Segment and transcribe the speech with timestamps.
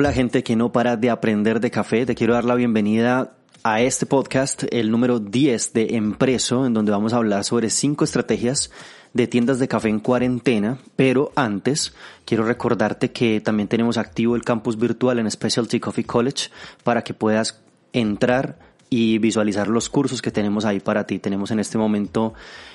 [0.00, 3.32] Hola gente que no para de aprender de café, te quiero dar la bienvenida
[3.64, 8.04] a este podcast, el número 10 de Empreso, en donde vamos a hablar sobre cinco
[8.04, 8.70] estrategias
[9.12, 14.44] de tiendas de café en cuarentena, pero antes quiero recordarte que también tenemos activo el
[14.44, 16.50] campus virtual en Specialty Coffee College
[16.84, 17.60] para que puedas
[17.92, 21.18] entrar y visualizar los cursos que tenemos ahí para ti.
[21.18, 22.34] Tenemos en este momento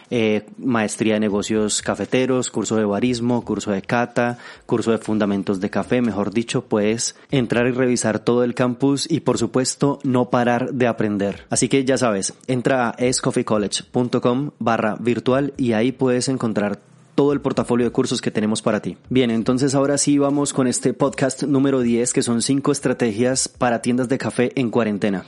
[0.09, 5.69] eh, maestría de negocios cafeteros, curso de barismo, curso de cata, curso de fundamentos de
[5.69, 10.73] café, mejor dicho, puedes entrar y revisar todo el campus y por supuesto no parar
[10.73, 11.45] de aprender.
[11.49, 16.79] Así que ya sabes, entra a escoffeecollege.com barra virtual y ahí puedes encontrar
[17.15, 18.97] todo el portafolio de cursos que tenemos para ti.
[19.09, 23.81] Bien, entonces ahora sí vamos con este podcast número 10 que son 5 estrategias para
[23.81, 25.25] tiendas de café en cuarentena.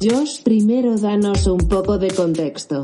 [0.00, 2.82] Josh, primero danos un poco de contexto.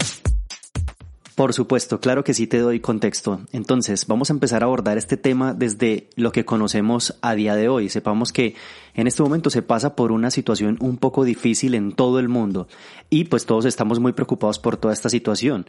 [1.37, 3.41] Por supuesto, claro que sí te doy contexto.
[3.53, 7.69] Entonces, vamos a empezar a abordar este tema desde lo que conocemos a día de
[7.69, 7.89] hoy.
[7.89, 8.57] Sepamos que
[8.95, 12.67] en este momento se pasa por una situación un poco difícil en todo el mundo
[13.11, 15.67] y pues todos estamos muy preocupados por toda esta situación.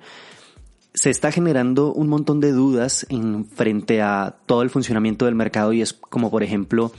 [0.95, 5.73] Se está generando un montón de dudas en frente a todo el funcionamiento del mercado
[5.73, 6.91] y es como por ejemplo,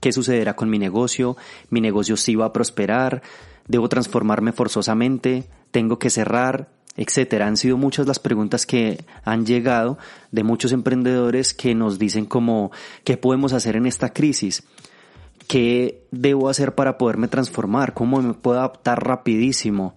[0.00, 1.38] ¿qué sucederá con mi negocio?
[1.70, 3.22] ¿Mi negocio sí va a prosperar?
[3.66, 5.48] ¿Debo transformarme forzosamente?
[5.70, 6.68] ¿Tengo que cerrar?
[6.96, 7.46] etcétera.
[7.46, 9.98] Han sido muchas las preguntas que han llegado
[10.30, 12.70] de muchos emprendedores que nos dicen como,
[13.04, 14.62] ¿qué podemos hacer en esta crisis?
[15.48, 17.94] ¿Qué debo hacer para poderme transformar?
[17.94, 19.94] ¿Cómo me puedo adaptar rapidísimo?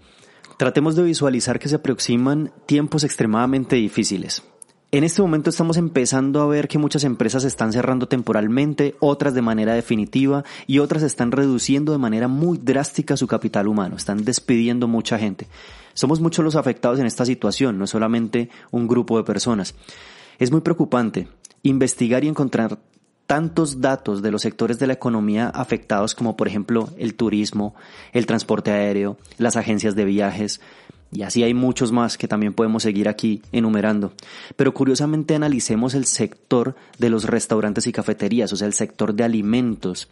[0.57, 4.43] Tratemos de visualizar que se aproximan tiempos extremadamente difíciles.
[4.89, 9.41] En este momento estamos empezando a ver que muchas empresas están cerrando temporalmente, otras de
[9.41, 14.87] manera definitiva y otras están reduciendo de manera muy drástica su capital humano, están despidiendo
[14.87, 15.47] mucha gente.
[15.93, 19.75] Somos muchos los afectados en esta situación, no solamente un grupo de personas.
[20.39, 21.27] Es muy preocupante
[21.63, 22.79] investigar y encontrar
[23.25, 27.75] tantos datos de los sectores de la economía afectados como por ejemplo el turismo,
[28.13, 30.61] el transporte aéreo, las agencias de viajes,
[31.11, 34.13] y así hay muchos más que también podemos seguir aquí enumerando.
[34.55, 39.23] Pero curiosamente analicemos el sector de los restaurantes y cafeterías, o sea, el sector de
[39.23, 40.09] alimentos.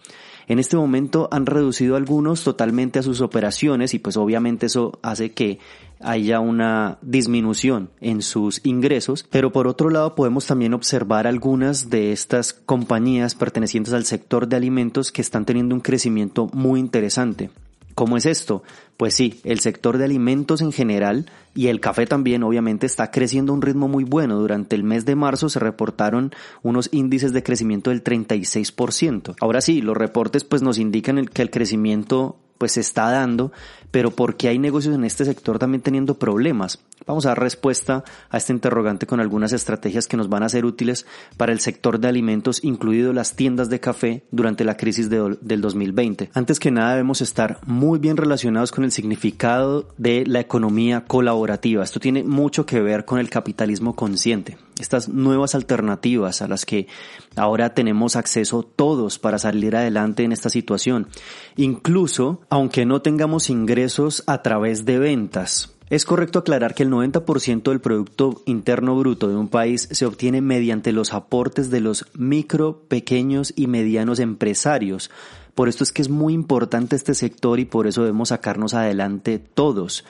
[0.47, 5.31] En este momento han reducido algunos totalmente a sus operaciones y pues obviamente eso hace
[5.31, 5.59] que
[5.99, 12.11] haya una disminución en sus ingresos, pero por otro lado podemos también observar algunas de
[12.11, 17.49] estas compañías pertenecientes al sector de alimentos que están teniendo un crecimiento muy interesante.
[17.95, 18.61] ¿Cómo es esto?
[18.97, 23.53] Pues sí, el sector de alimentos en general y el café también obviamente está creciendo
[23.53, 24.37] a un ritmo muy bueno.
[24.37, 29.35] Durante el mes de marzo se reportaron unos índices de crecimiento del 36%.
[29.39, 33.51] Ahora sí, los reportes pues nos indican que el crecimiento pues se está dando,
[33.91, 36.79] pero ¿por qué hay negocios en este sector también teniendo problemas?
[37.07, 40.65] Vamos a dar respuesta a este interrogante con algunas estrategias que nos van a ser
[40.65, 41.05] útiles
[41.37, 45.61] para el sector de alimentos, incluido las tiendas de café durante la crisis de, del
[45.61, 46.31] 2020.
[46.33, 51.83] Antes que nada debemos estar muy bien relacionados con el significado de la economía colaborativa.
[51.83, 54.57] Esto tiene mucho que ver con el capitalismo consciente.
[54.79, 56.87] Estas nuevas alternativas a las que
[57.35, 61.07] ahora tenemos acceso todos para salir adelante en esta situación.
[61.55, 65.74] Incluso aunque no tengamos ingresos a través de ventas.
[65.89, 70.41] Es correcto aclarar que el 90% del Producto Interno Bruto de un país se obtiene
[70.41, 75.11] mediante los aportes de los micro, pequeños y medianos empresarios.
[75.53, 79.37] Por esto es que es muy importante este sector y por eso debemos sacarnos adelante
[79.37, 80.03] todos.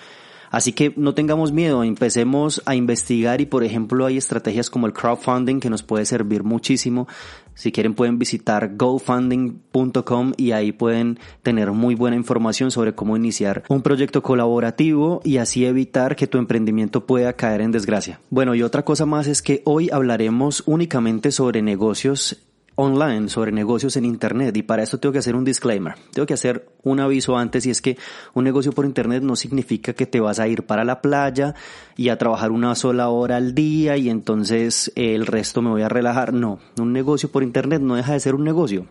[0.50, 4.94] Así que no tengamos miedo, empecemos a investigar y por ejemplo hay estrategias como el
[4.94, 7.10] crowdfunding que nos puede servir muchísimo.
[7.56, 13.64] Si quieren pueden visitar gofunding.com y ahí pueden tener muy buena información sobre cómo iniciar
[13.70, 18.20] un proyecto colaborativo y así evitar que tu emprendimiento pueda caer en desgracia.
[18.30, 23.96] Bueno, y otra cosa más es que hoy hablaremos únicamente sobre negocios online sobre negocios
[23.98, 27.38] en Internet y para esto tengo que hacer un disclaimer, tengo que hacer un aviso
[27.38, 27.98] antes y es que
[28.34, 31.56] un negocio por Internet no significa que te vas a ir para la playa
[31.96, 35.90] y a trabajar una sola hora al día y entonces el resto me voy a
[35.90, 36.34] relajar.
[36.34, 38.88] No, un negocio por Internet no deja de ser un negocio.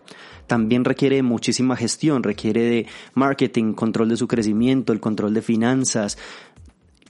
[0.47, 6.17] También requiere muchísima gestión, requiere de marketing, control de su crecimiento, el control de finanzas,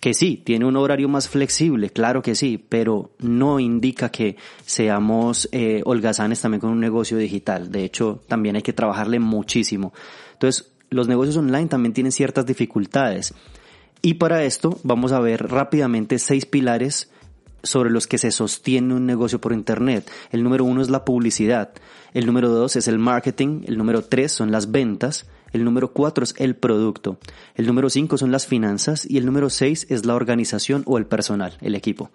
[0.05, 5.49] que sí, tiene un horario más flexible, claro que sí, pero no indica que seamos
[5.51, 7.71] eh, holgazanes también con un negocio digital.
[7.71, 9.93] De hecho, también hay que trabajarle muchísimo.
[10.33, 13.33] Entonces, los negocios online también tienen ciertas dificultades.
[14.03, 17.09] Y para esto vamos a ver rápidamente seis pilares
[17.65, 20.09] sobre los que se sostiene un negocio por Internet.
[20.31, 21.73] El número uno es la publicidad,
[22.13, 26.23] el número dos es el marketing, el número tres son las ventas, el número cuatro
[26.23, 27.17] es el producto,
[27.55, 31.05] el número cinco son las finanzas y el número seis es la organización o el
[31.05, 32.11] personal, el equipo.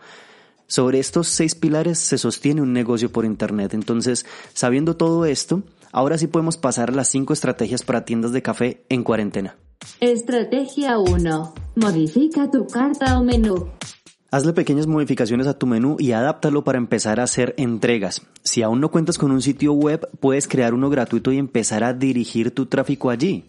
[0.67, 3.75] Sobre estos seis pilares se sostiene un negocio por Internet.
[3.75, 4.25] Entonces,
[4.55, 8.85] sabiendo todo esto, ahora sí podemos pasar a las cinco estrategias para tiendas de café
[8.89, 9.57] en cuarentena.
[9.99, 11.55] Estrategia 1.
[11.77, 13.69] Modifica tu carta o menú.
[14.33, 18.23] Hazle pequeñas modificaciones a tu menú y adáptalo para empezar a hacer entregas.
[18.45, 21.95] Si aún no cuentas con un sitio web, puedes crear uno gratuito y empezar a
[21.95, 23.47] dirigir tu tráfico allí.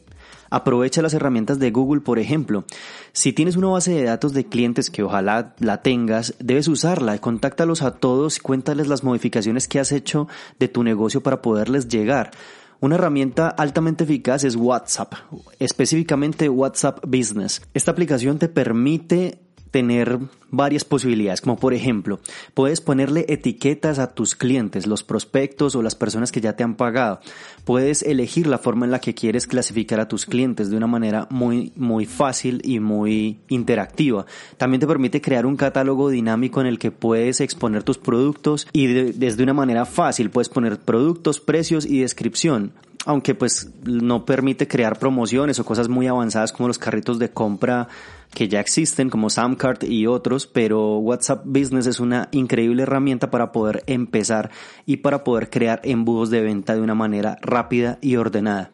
[0.50, 2.66] Aprovecha las herramientas de Google, por ejemplo.
[3.14, 7.20] Si tienes una base de datos de clientes que ojalá la tengas, debes usarla.
[7.20, 11.90] Contáctalos a todos y cuéntales las modificaciones que has hecho de tu negocio para poderles
[11.90, 12.32] llegar.
[12.80, 15.14] Una herramienta altamente eficaz es WhatsApp,
[15.60, 17.62] específicamente WhatsApp Business.
[17.76, 19.38] Esta aplicación te permite
[19.72, 20.20] tener
[20.50, 22.20] varias posibilidades, como por ejemplo,
[22.54, 26.76] puedes ponerle etiquetas a tus clientes, los prospectos o las personas que ya te han
[26.76, 27.22] pagado.
[27.64, 31.28] Puedes elegir la forma en la que quieres clasificar a tus clientes de una manera
[31.30, 34.26] muy, muy fácil y muy interactiva.
[34.58, 38.88] También te permite crear un catálogo dinámico en el que puedes exponer tus productos y
[38.88, 42.74] desde una manera fácil puedes poner productos, precios y descripción
[43.06, 47.88] aunque pues no permite crear promociones o cosas muy avanzadas como los carritos de compra
[48.34, 53.52] que ya existen como Samcart y otros, pero WhatsApp Business es una increíble herramienta para
[53.52, 54.52] poder empezar
[54.86, 58.72] y para poder crear embudos de venta de una manera rápida y ordenada.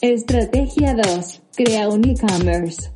[0.00, 1.42] Estrategia 2.
[1.56, 2.90] Crea un e-commerce.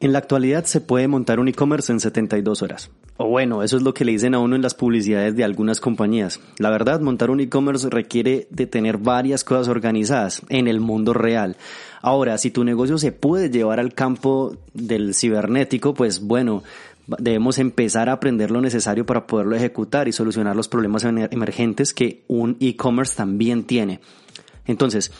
[0.00, 2.90] En la actualidad se puede montar un e-commerce en 72 horas.
[3.16, 5.80] O bueno, eso es lo que le dicen a uno en las publicidades de algunas
[5.80, 6.40] compañías.
[6.58, 11.56] La verdad, montar un e-commerce requiere de tener varias cosas organizadas en el mundo real.
[12.00, 16.62] Ahora, si tu negocio se puede llevar al campo del cibernético, pues bueno,
[17.06, 22.22] debemos empezar a aprender lo necesario para poderlo ejecutar y solucionar los problemas emergentes que
[22.28, 24.00] un e-commerce también tiene.
[24.66, 25.12] Entonces,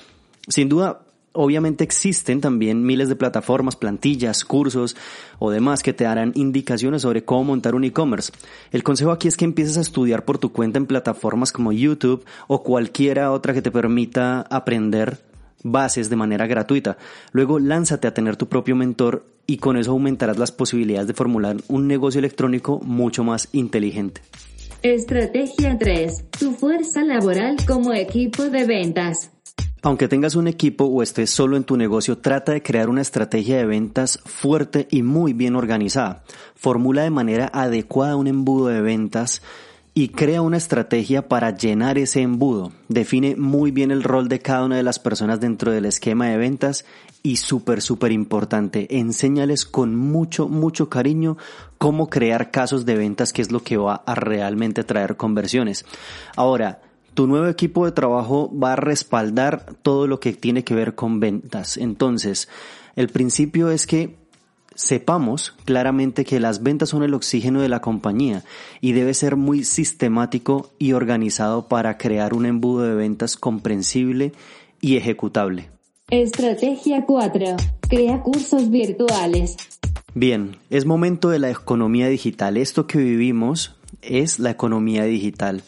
[0.48, 1.02] sin duda,
[1.34, 4.96] Obviamente existen también miles de plataformas, plantillas, cursos
[5.38, 8.32] o demás que te darán indicaciones sobre cómo montar un e-commerce.
[8.70, 12.24] El consejo aquí es que empieces a estudiar por tu cuenta en plataformas como YouTube
[12.48, 15.20] o cualquiera otra que te permita aprender
[15.62, 16.98] bases de manera gratuita.
[17.32, 21.56] Luego lánzate a tener tu propio mentor y con eso aumentarás las posibilidades de formular
[21.68, 24.20] un negocio electrónico mucho más inteligente.
[24.82, 26.24] Estrategia 3.
[26.38, 29.30] Tu fuerza laboral como equipo de ventas.
[29.84, 33.56] Aunque tengas un equipo o estés solo en tu negocio, trata de crear una estrategia
[33.56, 36.22] de ventas fuerte y muy bien organizada.
[36.54, 39.42] Formula de manera adecuada un embudo de ventas
[39.92, 42.70] y crea una estrategia para llenar ese embudo.
[42.88, 46.36] Define muy bien el rol de cada una de las personas dentro del esquema de
[46.36, 46.84] ventas
[47.24, 51.36] y súper, súper importante, enséñales con mucho, mucho cariño
[51.78, 55.84] cómo crear casos de ventas, que es lo que va a realmente traer conversiones.
[56.36, 56.80] Ahora,
[57.14, 61.20] tu nuevo equipo de trabajo va a respaldar todo lo que tiene que ver con
[61.20, 61.76] ventas.
[61.76, 62.48] Entonces,
[62.96, 64.16] el principio es que
[64.74, 68.42] sepamos claramente que las ventas son el oxígeno de la compañía
[68.80, 74.32] y debe ser muy sistemático y organizado para crear un embudo de ventas comprensible
[74.80, 75.70] y ejecutable.
[76.10, 77.56] Estrategia 4.
[77.88, 79.56] Crea cursos virtuales.
[80.14, 82.58] Bien, es momento de la economía digital.
[82.58, 85.62] Esto que vivimos es la economía digital.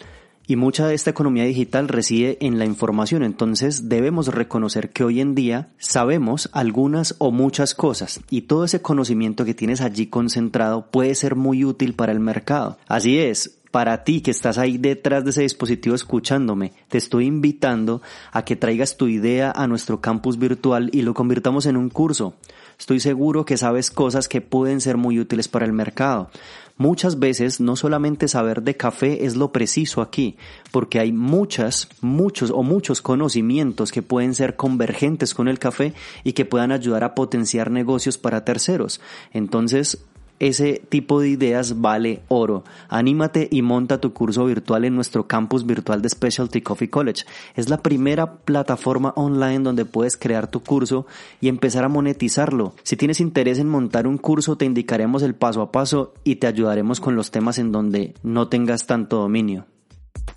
[0.46, 5.20] Y mucha de esta economía digital reside en la información, entonces debemos reconocer que hoy
[5.22, 10.90] en día sabemos algunas o muchas cosas y todo ese conocimiento que tienes allí concentrado
[10.90, 12.76] puede ser muy útil para el mercado.
[12.88, 18.02] Así es, para ti que estás ahí detrás de ese dispositivo escuchándome, te estoy invitando
[18.30, 22.34] a que traigas tu idea a nuestro campus virtual y lo convirtamos en un curso.
[22.78, 26.30] Estoy seguro que sabes cosas que pueden ser muy útiles para el mercado.
[26.76, 30.36] Muchas veces no solamente saber de café es lo preciso aquí,
[30.72, 36.32] porque hay muchas, muchos o muchos conocimientos que pueden ser convergentes con el café y
[36.32, 39.00] que puedan ayudar a potenciar negocios para terceros.
[39.32, 40.04] Entonces,
[40.38, 42.64] ese tipo de ideas vale oro.
[42.88, 47.24] Anímate y monta tu curso virtual en nuestro campus virtual de Specialty Coffee College.
[47.54, 51.06] Es la primera plataforma online donde puedes crear tu curso
[51.40, 52.74] y empezar a monetizarlo.
[52.82, 56.46] Si tienes interés en montar un curso, te indicaremos el paso a paso y te
[56.46, 59.66] ayudaremos con los temas en donde no tengas tanto dominio.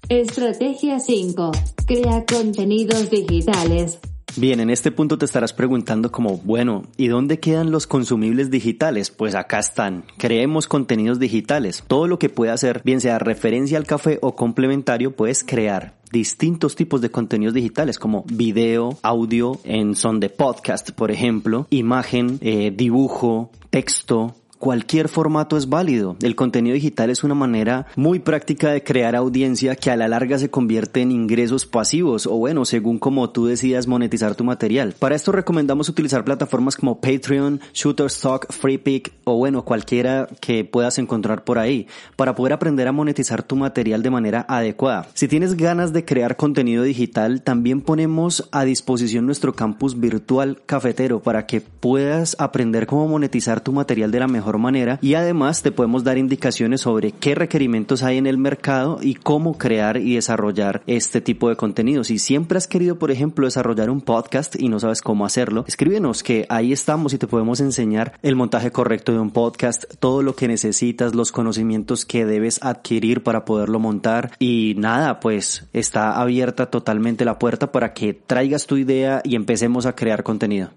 [0.10, 1.51] Estrategia 5.
[1.86, 4.00] Crea contenidos digitales.
[4.39, 9.10] Bien, en este punto te estarás preguntando como, bueno, ¿y dónde quedan los consumibles digitales?
[9.10, 10.03] Pues acá están.
[10.20, 11.84] Creemos contenidos digitales.
[11.88, 16.75] Todo lo que pueda hacer, bien sea referencia al café o complementario, puedes crear distintos
[16.75, 22.72] tipos de contenidos digitales como video, audio, en son de podcast, por ejemplo, imagen, eh,
[22.72, 26.17] dibujo, texto, Cualquier formato es válido.
[26.19, 30.39] El contenido digital es una manera muy práctica de crear audiencia que a la larga
[30.39, 34.95] se convierte en ingresos pasivos o bueno, según como tú decidas monetizar tu material.
[34.97, 41.43] Para esto recomendamos utilizar plataformas como Patreon, Shutterstock, FreePic o bueno, cualquiera que puedas encontrar
[41.43, 41.85] por ahí
[42.15, 45.07] para poder aprender a monetizar tu material de manera adecuada.
[45.13, 51.21] Si tienes ganas de crear contenido digital, también ponemos a disposición nuestro campus virtual cafetero
[51.21, 55.74] para que puedas aprender cómo monetizar tu material de la mejor manera y además te
[55.74, 60.82] podemos dar indicaciones sobre qué requerimientos hay en el mercado y cómo crear y desarrollar
[60.88, 62.08] este tipo de contenidos.
[62.08, 66.24] Si siempre has querido, por ejemplo, desarrollar un podcast y no sabes cómo hacerlo, escríbenos
[66.24, 70.36] que ahí estamos y te podemos enseñar el montaje correcto de un podcast, todo lo
[70.36, 76.68] que necesitas, los conocimientos que debes adquirir para poderlo montar y nada, pues está abierta
[76.68, 80.70] totalmente la puerta para que traigas tu idea y empecemos a crear contenido.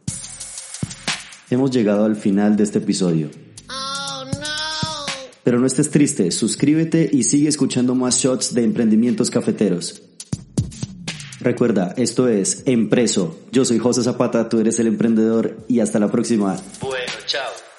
[1.51, 3.29] Hemos llegado al final de este episodio.
[5.43, 10.03] Pero no estés triste, suscríbete y sigue escuchando más shots de emprendimientos cafeteros.
[11.41, 13.39] Recuerda, esto es Empreso.
[13.51, 16.57] Yo soy José Zapata, tú eres el emprendedor y hasta la próxima.
[16.81, 17.70] Bueno, chao.